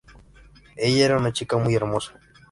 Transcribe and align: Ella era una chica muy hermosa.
Ella 0.77 1.03
era 1.05 1.17
una 1.19 1.31
chica 1.31 1.57
muy 1.57 1.75
hermosa. 1.75 2.19